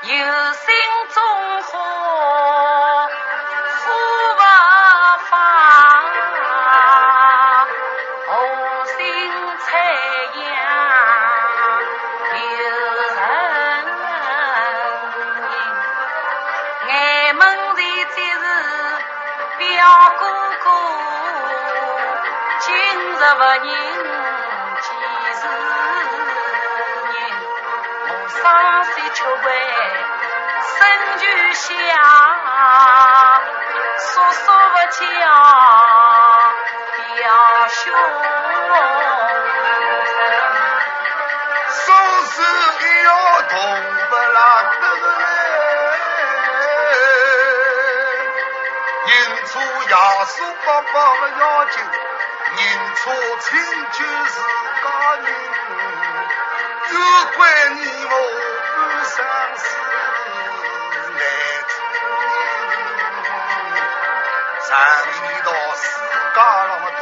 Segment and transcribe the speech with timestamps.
[0.00, 0.14] 有心
[1.12, 1.20] 种
[1.64, 1.72] 花
[3.08, 4.40] 花不
[5.28, 5.30] 发
[8.28, 8.30] 无
[8.86, 8.96] 心
[9.58, 9.66] 插
[10.34, 10.40] 秧
[12.32, 12.38] 有
[13.16, 13.18] 人
[15.50, 15.52] 应
[16.88, 16.92] 埃
[17.32, 17.40] 门
[17.74, 17.78] 前
[18.14, 18.44] 皆是
[19.58, 19.66] 表
[20.20, 20.22] 哥
[20.62, 20.66] 哥
[22.60, 22.66] 今
[23.14, 23.97] 日不应
[28.38, 29.48] 我双手却为
[30.62, 30.78] 身
[31.18, 31.22] 躯
[31.54, 31.66] 下，
[33.98, 34.98] 说说不讲
[37.16, 37.18] 表
[37.68, 37.76] 兄。
[41.68, 41.86] 双
[42.26, 42.36] 手
[42.80, 43.08] 一摇
[43.48, 43.52] 动
[44.08, 44.82] 不拉得
[45.18, 45.20] 来，
[49.06, 49.12] 迎
[49.46, 49.50] 出
[49.90, 49.94] 亚
[50.26, 50.32] 叔
[50.64, 51.72] 伯伯的要求。
[52.56, 52.60] 认
[52.96, 53.02] 错
[53.40, 53.46] 亲
[53.92, 54.34] 就是
[54.82, 54.86] 家
[55.22, 55.26] 人，
[56.88, 56.90] 只
[57.36, 57.38] 怪
[57.74, 57.80] 你
[58.10, 58.14] 我
[58.74, 59.16] 不相
[59.56, 59.62] 识，
[61.18, 61.22] 来
[61.68, 61.96] 出人，
[64.62, 64.68] 上
[65.44, 65.82] 到世
[66.34, 67.00] 界上同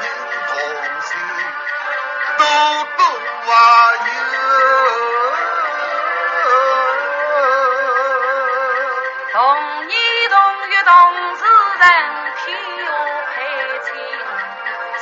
[0.00, 0.02] 名
[0.48, 0.50] 同
[1.02, 1.08] 姓，
[2.38, 2.42] 多
[2.96, 3.00] 多
[3.52, 3.54] 啊
[4.06, 4.08] 有，
[9.32, 9.36] 同
[9.86, 9.92] 年
[10.30, 10.34] 同
[10.68, 10.90] 月同
[11.36, 11.40] 时
[11.80, 11.84] 人。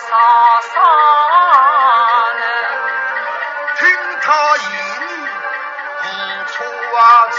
[0.08, 0.12] 少
[0.62, 0.72] 少
[2.38, 2.42] 能
[3.76, 3.80] 听
[4.22, 4.66] 他言
[6.98, 7.38] 错啊去，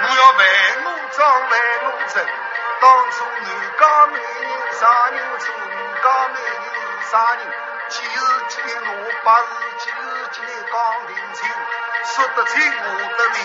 [0.00, 0.40] 我要为
[0.86, 1.18] 我装
[1.50, 1.52] 为
[1.84, 2.24] 我真。
[2.80, 3.46] 当初男
[3.78, 6.64] 家美人啥人做男家美人
[7.10, 7.40] 啥人？
[7.90, 8.08] 几日
[8.48, 8.90] 见我
[9.24, 9.44] 八日
[9.76, 9.92] 几日
[10.32, 10.40] 几
[10.72, 10.74] 讲
[11.06, 11.38] 定亲，
[12.06, 12.84] 说得清我
[13.18, 13.36] 的名，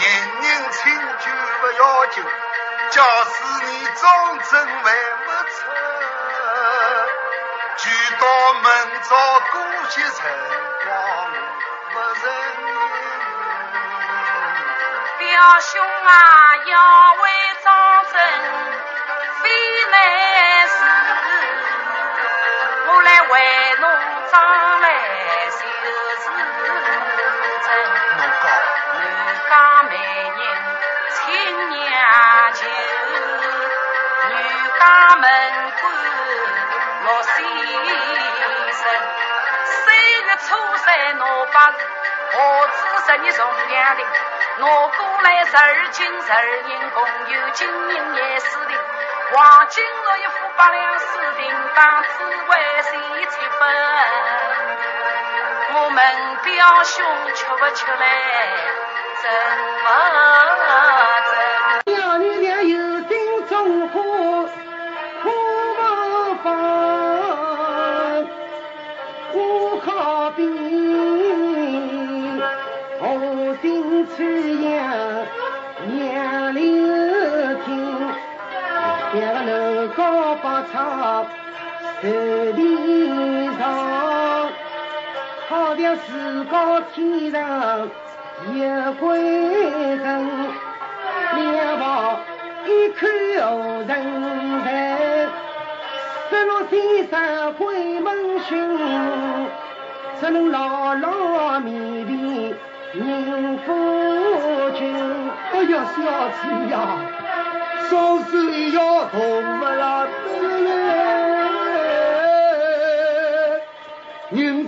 [0.00, 0.02] 人
[0.40, 0.80] 人亲
[1.18, 1.24] 就
[1.60, 2.24] 不要紧。
[2.88, 3.32] 假使
[3.66, 4.84] 你装真还
[5.26, 5.54] 不出。
[7.76, 7.84] 就
[8.16, 8.64] 到明
[9.02, 9.10] 朝
[9.50, 9.60] 过
[9.90, 10.16] 去辰
[10.86, 10.90] 光
[11.92, 12.24] 不认
[15.42, 16.12] 表兄啊，
[16.66, 17.22] 要为
[17.64, 17.74] 张
[18.12, 18.14] 真
[19.42, 19.50] 非
[19.90, 19.96] 难
[20.68, 20.74] 事，
[22.86, 23.84] 我来为侬
[24.30, 24.40] 张
[24.82, 24.86] 来
[25.50, 25.58] 就
[26.22, 26.24] 是
[27.66, 27.66] 真。
[29.00, 29.02] 女
[29.50, 29.52] 家
[29.90, 30.40] 美人
[31.10, 31.20] 亲
[31.70, 31.82] 娘
[32.52, 32.60] 舅，
[34.28, 34.32] 女
[34.78, 34.82] 家
[35.16, 35.26] 门
[35.80, 35.82] 关。
[37.02, 37.34] 六先
[38.74, 38.80] 生，
[39.66, 39.82] 三
[40.22, 40.86] 月初三
[41.18, 41.74] 闹八日，
[42.30, 42.36] 何
[42.68, 43.42] 止十日重
[43.72, 44.00] 阳的，
[44.64, 48.78] 我过来十二金十二银，共有金银廿四锭，
[49.32, 52.08] 黄金若一副八两四锭，当紫
[52.48, 52.90] 为谁
[53.28, 53.60] 七分？
[55.74, 58.04] 我问表兄吃不吃来，
[59.20, 59.24] 真
[59.82, 59.88] 不
[85.92, 87.86] 好像四高天上
[88.50, 88.64] 一
[88.98, 89.20] 归
[89.94, 90.26] 人，
[91.36, 92.16] 两旁
[92.66, 93.10] 一看
[93.54, 95.28] 无人在，
[96.30, 98.78] 十六先生回门寻，
[100.18, 101.74] 只能牢牢面
[102.06, 102.54] 面。
[102.94, 104.94] 宁夫君，
[105.52, 106.00] 哎呀，小
[106.40, 106.74] 妻呀，
[107.90, 110.06] 双手一摇动不拉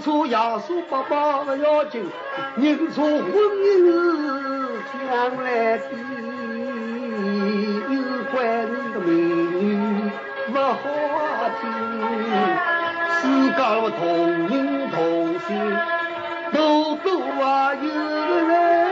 [0.05, 2.05] 认错亚叔伯伯不要紧，
[2.57, 3.87] 认错婚姻
[4.85, 5.85] 是将来的，
[7.89, 7.95] 又
[8.31, 8.35] 怪
[8.67, 9.09] 你的命
[9.63, 9.65] 运
[10.53, 10.77] 不好
[11.59, 11.63] 听，
[13.17, 13.59] 世间
[13.99, 13.99] 同
[14.51, 14.53] 名
[14.91, 14.95] 同
[15.47, 15.49] 姓。
[16.53, 16.55] 多
[17.03, 17.09] 多
[17.43, 17.89] 啊，有
[18.47, 18.84] 人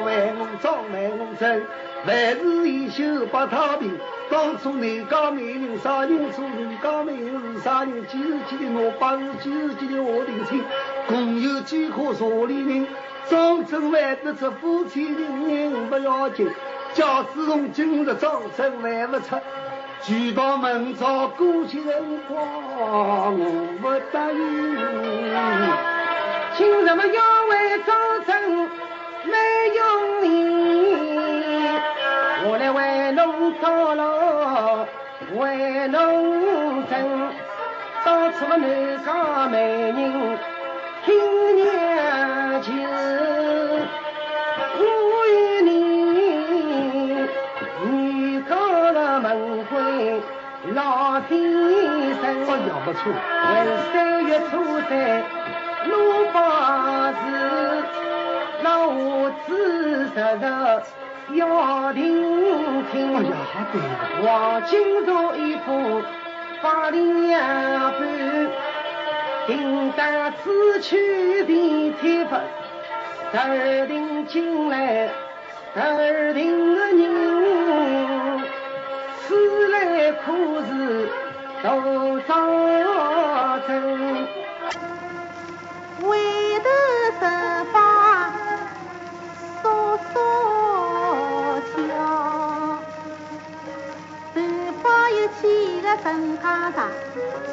[0.00, 1.62] 为我装为我真，
[2.06, 3.98] 万事一休不太平。
[4.30, 6.44] 当初你家美人啥人做？
[6.48, 8.06] 你家美人是啥人？
[8.06, 10.62] 几日几的我八日几日几的我定亲，
[11.06, 12.86] 共有几颗茶里人？
[13.28, 16.50] 张真还得出夫妻人人不要紧，
[16.92, 19.36] 假使从今日张真还不出，
[20.02, 22.44] 举到门朝过去人光，
[23.38, 23.40] 我
[23.80, 24.38] 不答应。
[26.56, 28.31] 请什么要为张真
[29.24, 29.32] 美
[29.78, 30.28] 容仪，
[32.44, 33.20] 我来为侬
[33.60, 33.64] 造
[33.94, 34.02] 路，
[35.38, 35.96] 为侬
[36.90, 36.92] 整
[38.04, 38.66] 当初的南
[39.04, 39.06] 国
[39.48, 39.54] 美
[39.92, 39.98] 人，
[41.04, 41.08] 听
[41.56, 41.62] 娘
[42.62, 42.66] 子。
[44.78, 44.82] 我
[45.28, 45.30] 与
[45.62, 45.70] 你，
[47.84, 49.26] 你嫁了门
[49.70, 49.72] 闺，
[50.74, 51.30] 老先
[52.18, 53.00] 生，我也不错，
[53.44, 53.94] 还是三
[54.24, 54.50] 月初
[54.88, 54.90] 三，
[55.86, 55.92] 我
[56.32, 56.36] 把
[57.12, 58.01] 字。
[58.62, 60.82] 那我只识得
[61.32, 63.16] 要听听。
[63.16, 63.30] 哎呀，
[63.72, 63.74] 对。
[64.22, 66.00] 黄金镯一副，
[66.62, 67.00] 八两
[67.92, 68.00] 半，
[69.46, 72.40] 订单只取地铁份，
[73.32, 75.08] 十二订进来，
[75.74, 78.42] 十二订的人，
[79.26, 80.32] 此来可
[80.68, 81.08] 是
[81.62, 82.30] 多少
[83.66, 84.21] 针？
[90.12, 90.14] 说
[91.72, 91.90] 说笑，
[94.34, 94.36] 头
[94.82, 95.40] 发又起
[95.80, 96.88] 个陈家场，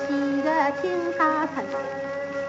[0.07, 0.47] 起个
[0.81, 0.83] 金
[1.17, 1.65] 家村，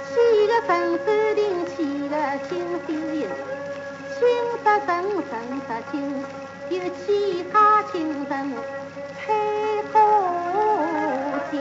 [0.08, 0.12] 起
[0.46, 0.68] 个陈
[0.98, 1.04] 守
[1.34, 1.76] 亭，起
[2.08, 2.14] 个
[2.48, 2.50] 金
[2.86, 3.18] 秀英，
[4.18, 4.18] 青
[4.62, 4.88] 色神
[5.30, 5.32] 神
[5.66, 5.94] 色金，
[6.70, 6.72] 有
[7.04, 7.94] 其他精
[8.28, 8.30] 神
[9.18, 9.22] 配
[9.92, 9.94] 歌
[11.50, 11.58] 金，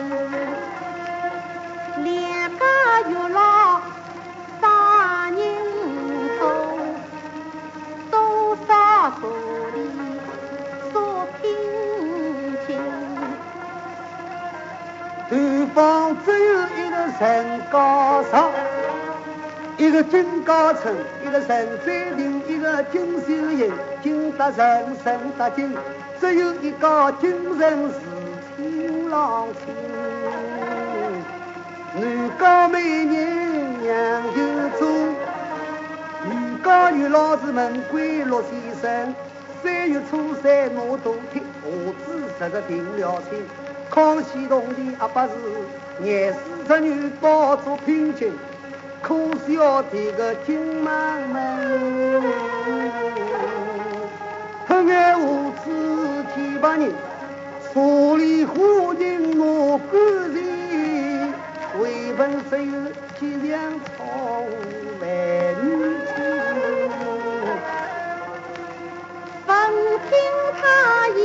[17.17, 18.51] 陈家场，
[19.77, 20.93] 一个金家村，
[21.25, 23.71] 一个陈水亭，一个金秀英，
[24.03, 25.75] 金得人，神得金，
[26.19, 27.95] 只有一个金人是
[28.55, 29.73] 情郎亲。
[31.95, 35.15] 南家美人娘有主，
[36.23, 38.51] 南家有老子门归陆先
[38.81, 39.15] 生。
[39.63, 42.05] 三月初三我都听，我只
[42.37, 43.45] 识得定了亲。
[43.89, 45.29] 康熙同帝阿不是
[45.99, 48.31] 廿四侄女抱着聘亲，
[49.01, 49.15] 可
[49.47, 52.23] 笑的个金门门。
[54.67, 56.93] 黑眼胡子几百人，
[57.73, 57.81] 茶
[58.17, 58.53] 里花
[58.93, 59.99] 人我感
[60.33, 61.33] 情，
[61.79, 62.19] 回本
[62.49, 62.71] 只有
[63.19, 63.87] 几两草
[65.01, 65.03] 万
[65.63, 65.67] 女
[66.05, 66.15] 情。
[69.47, 69.57] 闻
[70.07, 70.11] 听
[70.61, 70.63] 他
[71.07, 71.17] 言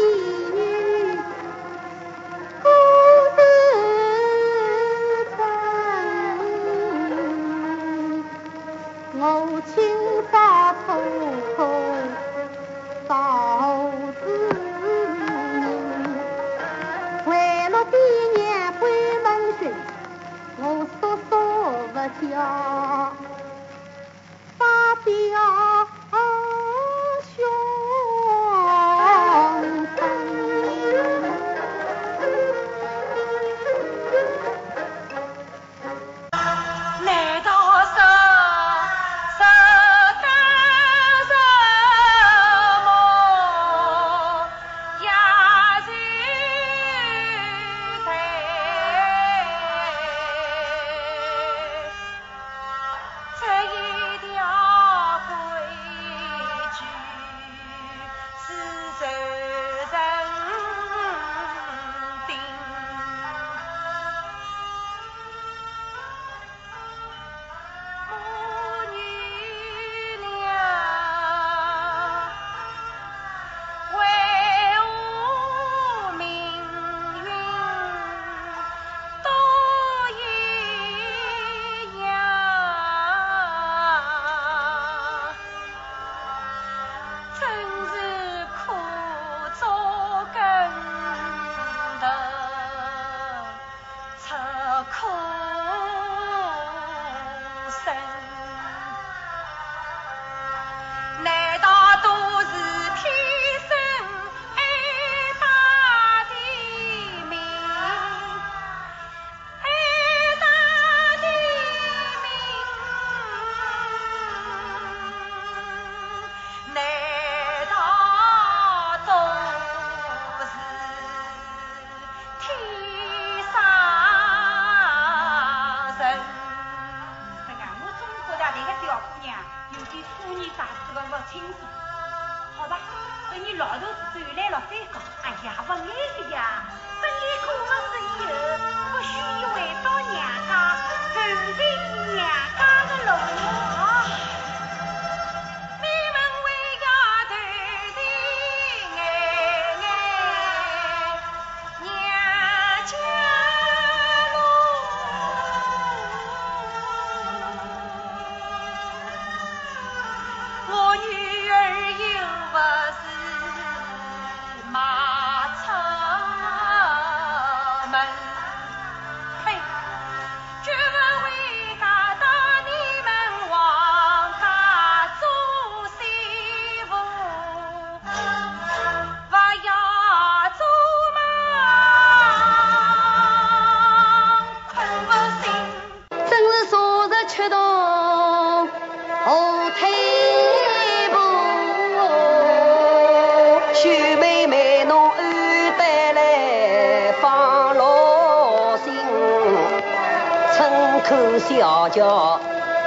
[201.01, 202.41] 口小叫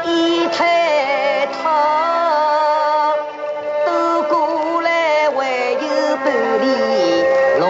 [0.03, 1.69] 一抬头
[3.85, 6.25] 都过来还有半
[6.61, 6.65] 里
[7.59, 7.65] 路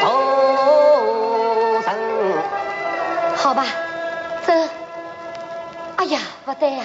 [0.00, 1.94] 途上
[3.36, 3.66] 好吧
[4.46, 4.52] 走
[5.96, 6.84] 哎呀不对呀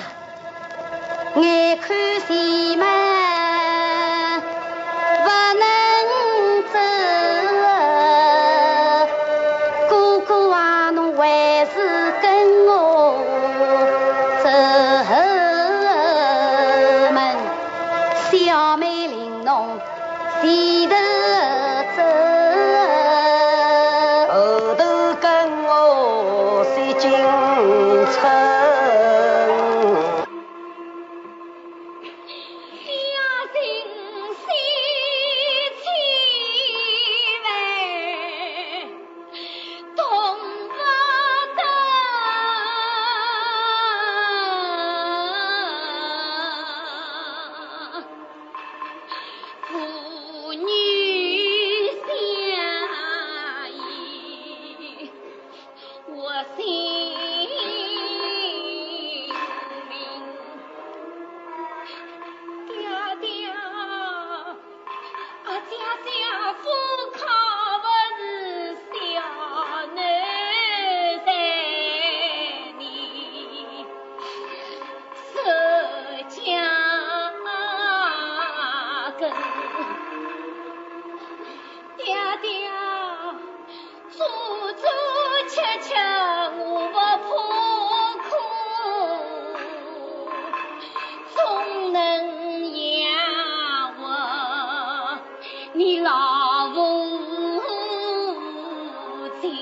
[1.36, 3.25] 眼看西门
[99.46, 99.56] 哎呀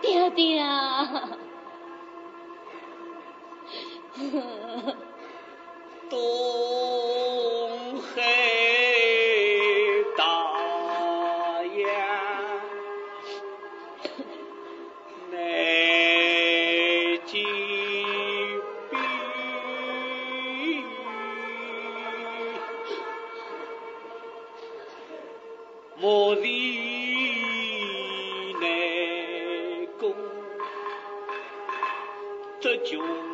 [0.00, 0.62] 爹爹
[32.84, 33.33] 21